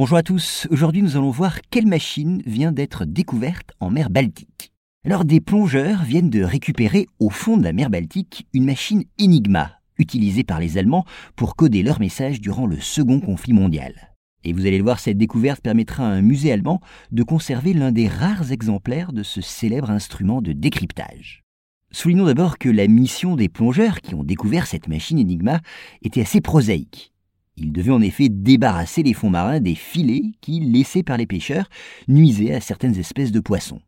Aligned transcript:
Bonjour 0.00 0.16
à 0.16 0.22
tous, 0.22 0.66
aujourd'hui 0.70 1.02
nous 1.02 1.18
allons 1.18 1.28
voir 1.28 1.58
quelle 1.68 1.86
machine 1.86 2.42
vient 2.46 2.72
d'être 2.72 3.04
découverte 3.04 3.72
en 3.80 3.90
mer 3.90 4.08
Baltique. 4.08 4.72
Alors 5.04 5.26
des 5.26 5.42
plongeurs 5.42 6.04
viennent 6.04 6.30
de 6.30 6.42
récupérer 6.42 7.06
au 7.18 7.28
fond 7.28 7.58
de 7.58 7.64
la 7.64 7.74
mer 7.74 7.90
Baltique 7.90 8.46
une 8.54 8.64
machine 8.64 9.04
Enigma, 9.20 9.72
utilisée 9.98 10.42
par 10.42 10.58
les 10.58 10.78
Allemands 10.78 11.04
pour 11.36 11.54
coder 11.54 11.82
leurs 11.82 12.00
messages 12.00 12.40
durant 12.40 12.64
le 12.64 12.80
second 12.80 13.20
conflit 13.20 13.52
mondial. 13.52 14.14
Et 14.42 14.54
vous 14.54 14.64
allez 14.64 14.78
le 14.78 14.84
voir, 14.84 15.00
cette 15.00 15.18
découverte 15.18 15.60
permettra 15.60 16.04
à 16.04 16.12
un 16.12 16.22
musée 16.22 16.50
allemand 16.50 16.80
de 17.12 17.22
conserver 17.22 17.74
l'un 17.74 17.92
des 17.92 18.08
rares 18.08 18.52
exemplaires 18.52 19.12
de 19.12 19.22
ce 19.22 19.42
célèbre 19.42 19.90
instrument 19.90 20.40
de 20.40 20.52
décryptage. 20.52 21.44
Soulignons 21.92 22.24
d'abord 22.24 22.56
que 22.56 22.70
la 22.70 22.88
mission 22.88 23.36
des 23.36 23.50
plongeurs 23.50 24.00
qui 24.00 24.14
ont 24.14 24.24
découvert 24.24 24.66
cette 24.66 24.88
machine 24.88 25.18
Enigma 25.18 25.60
était 26.00 26.22
assez 26.22 26.40
prosaïque. 26.40 27.12
Ils 27.56 27.72
devaient 27.72 27.92
en 27.92 28.00
effet 28.00 28.28
débarrasser 28.28 29.02
les 29.02 29.12
fonds 29.12 29.30
marins 29.30 29.60
des 29.60 29.74
filets 29.74 30.32
qui, 30.40 30.60
laissés 30.60 31.02
par 31.02 31.16
les 31.16 31.26
pêcheurs, 31.26 31.68
nuisaient 32.08 32.54
à 32.54 32.60
certaines 32.60 32.98
espèces 32.98 33.32
de 33.32 33.40
poissons. 33.40 33.80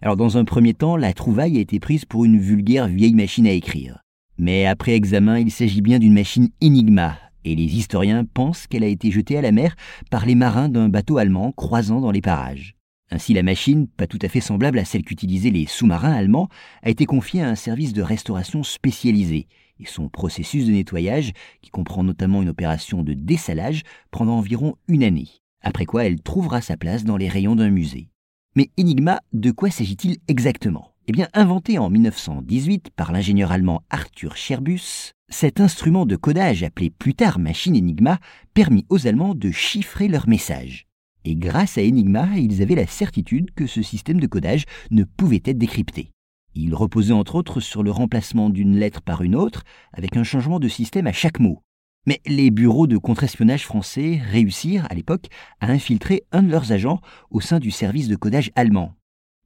Alors 0.00 0.16
dans 0.16 0.38
un 0.38 0.44
premier 0.44 0.74
temps, 0.74 0.96
la 0.96 1.12
trouvaille 1.12 1.58
a 1.58 1.60
été 1.60 1.80
prise 1.80 2.04
pour 2.04 2.24
une 2.24 2.38
vulgaire 2.38 2.88
vieille 2.88 3.14
machine 3.14 3.46
à 3.46 3.52
écrire. 3.52 4.02
Mais 4.38 4.66
après 4.66 4.94
examen, 4.94 5.38
il 5.40 5.50
s'agit 5.50 5.82
bien 5.82 5.98
d'une 5.98 6.14
machine 6.14 6.48
Enigma, 6.62 7.18
et 7.44 7.56
les 7.56 7.76
historiens 7.76 8.24
pensent 8.24 8.66
qu'elle 8.68 8.84
a 8.84 8.88
été 8.88 9.10
jetée 9.10 9.36
à 9.36 9.42
la 9.42 9.52
mer 9.52 9.74
par 10.10 10.24
les 10.24 10.36
marins 10.36 10.68
d'un 10.68 10.88
bateau 10.88 11.18
allemand 11.18 11.52
croisant 11.52 12.00
dans 12.00 12.12
les 12.12 12.20
parages. 12.20 12.77
Ainsi, 13.10 13.32
la 13.32 13.42
machine, 13.42 13.88
pas 13.88 14.06
tout 14.06 14.18
à 14.22 14.28
fait 14.28 14.40
semblable 14.40 14.78
à 14.78 14.84
celle 14.84 15.02
qu'utilisaient 15.02 15.50
les 15.50 15.66
sous-marins 15.66 16.12
allemands, 16.12 16.48
a 16.82 16.90
été 16.90 17.06
confiée 17.06 17.42
à 17.42 17.48
un 17.48 17.54
service 17.54 17.92
de 17.92 18.02
restauration 18.02 18.62
spécialisé, 18.62 19.46
et 19.80 19.86
son 19.86 20.08
processus 20.08 20.66
de 20.66 20.72
nettoyage, 20.72 21.32
qui 21.62 21.70
comprend 21.70 22.04
notamment 22.04 22.42
une 22.42 22.48
opération 22.48 23.02
de 23.02 23.14
dessalage, 23.14 23.82
prendra 24.10 24.34
environ 24.34 24.74
une 24.88 25.04
année, 25.04 25.28
après 25.62 25.86
quoi 25.86 26.04
elle 26.04 26.20
trouvera 26.20 26.60
sa 26.60 26.76
place 26.76 27.04
dans 27.04 27.16
les 27.16 27.28
rayons 27.28 27.56
d'un 27.56 27.70
musée. 27.70 28.10
Mais 28.56 28.70
Enigma, 28.78 29.20
de 29.32 29.50
quoi 29.52 29.70
s'agit-il 29.70 30.18
exactement? 30.26 30.92
Eh 31.06 31.12
bien, 31.12 31.28
inventé 31.32 31.78
en 31.78 31.88
1918 31.88 32.90
par 32.94 33.12
l'ingénieur 33.12 33.52
allemand 33.52 33.82
Arthur 33.88 34.36
Scherbus, 34.36 35.12
cet 35.30 35.60
instrument 35.60 36.06
de 36.06 36.16
codage 36.16 36.62
appelé 36.62 36.90
plus 36.90 37.14
tard 37.14 37.38
machine 37.38 37.76
Enigma 37.76 38.18
permit 38.52 38.84
aux 38.88 39.06
Allemands 39.06 39.34
de 39.34 39.50
chiffrer 39.50 40.08
leurs 40.08 40.28
messages. 40.28 40.87
Et 41.24 41.36
grâce 41.36 41.78
à 41.78 41.82
Enigma, 41.82 42.28
ils 42.36 42.62
avaient 42.62 42.74
la 42.74 42.86
certitude 42.86 43.50
que 43.54 43.66
ce 43.66 43.82
système 43.82 44.20
de 44.20 44.26
codage 44.26 44.64
ne 44.90 45.04
pouvait 45.04 45.42
être 45.44 45.58
décrypté. 45.58 46.10
Il 46.54 46.74
reposait 46.74 47.12
entre 47.12 47.34
autres 47.34 47.60
sur 47.60 47.82
le 47.82 47.90
remplacement 47.90 48.50
d'une 48.50 48.76
lettre 48.76 49.02
par 49.02 49.22
une 49.22 49.36
autre, 49.36 49.62
avec 49.92 50.16
un 50.16 50.24
changement 50.24 50.58
de 50.58 50.68
système 50.68 51.06
à 51.06 51.12
chaque 51.12 51.40
mot. 51.40 51.62
Mais 52.06 52.20
les 52.26 52.50
bureaux 52.50 52.86
de 52.86 52.96
contre-espionnage 52.96 53.64
français 53.64 54.20
réussirent, 54.30 54.86
à 54.90 54.94
l'époque, 54.94 55.26
à 55.60 55.70
infiltrer 55.70 56.24
un 56.32 56.42
de 56.42 56.50
leurs 56.50 56.72
agents 56.72 57.00
au 57.30 57.40
sein 57.40 57.58
du 57.58 57.70
service 57.70 58.08
de 58.08 58.16
codage 58.16 58.50
allemand. 58.54 58.94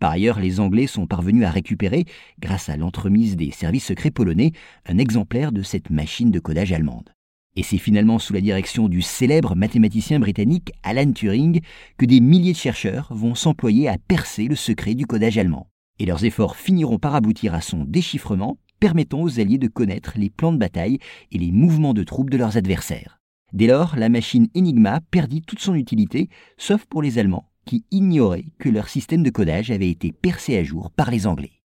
Par 0.00 0.10
ailleurs, 0.10 0.40
les 0.40 0.60
Anglais 0.60 0.86
sont 0.86 1.06
parvenus 1.06 1.44
à 1.44 1.50
récupérer, 1.50 2.04
grâce 2.40 2.68
à 2.68 2.76
l'entremise 2.76 3.36
des 3.36 3.50
services 3.50 3.86
secrets 3.86 4.10
polonais, 4.10 4.52
un 4.86 4.98
exemplaire 4.98 5.52
de 5.52 5.62
cette 5.62 5.90
machine 5.90 6.30
de 6.30 6.40
codage 6.40 6.72
allemande. 6.72 7.10
Et 7.58 7.64
c'est 7.64 7.76
finalement 7.76 8.20
sous 8.20 8.32
la 8.32 8.40
direction 8.40 8.88
du 8.88 9.02
célèbre 9.02 9.56
mathématicien 9.56 10.20
britannique 10.20 10.70
Alan 10.84 11.10
Turing 11.10 11.60
que 11.96 12.06
des 12.06 12.20
milliers 12.20 12.52
de 12.52 12.56
chercheurs 12.56 13.08
vont 13.10 13.34
s'employer 13.34 13.88
à 13.88 13.98
percer 13.98 14.46
le 14.46 14.54
secret 14.54 14.94
du 14.94 15.06
codage 15.06 15.38
allemand 15.38 15.66
et 15.98 16.06
leurs 16.06 16.24
efforts 16.24 16.54
finiront 16.54 17.00
par 17.00 17.16
aboutir 17.16 17.54
à 17.54 17.60
son 17.60 17.84
déchiffrement, 17.84 18.58
permettant 18.78 19.22
aux 19.22 19.40
Alliés 19.40 19.58
de 19.58 19.66
connaître 19.66 20.12
les 20.14 20.30
plans 20.30 20.52
de 20.52 20.56
bataille 20.56 21.00
et 21.32 21.38
les 21.38 21.50
mouvements 21.50 21.94
de 21.94 22.04
troupes 22.04 22.30
de 22.30 22.36
leurs 22.36 22.56
adversaires. 22.56 23.18
Dès 23.52 23.66
lors, 23.66 23.96
la 23.96 24.08
machine 24.08 24.46
Enigma 24.56 25.00
perdit 25.10 25.42
toute 25.42 25.58
son 25.58 25.74
utilité, 25.74 26.28
sauf 26.58 26.86
pour 26.86 27.02
les 27.02 27.18
Allemands, 27.18 27.48
qui 27.64 27.84
ignoraient 27.90 28.46
que 28.60 28.68
leur 28.68 28.88
système 28.88 29.24
de 29.24 29.30
codage 29.30 29.72
avait 29.72 29.90
été 29.90 30.12
percé 30.12 30.56
à 30.56 30.62
jour 30.62 30.92
par 30.92 31.10
les 31.10 31.26
Anglais. 31.26 31.57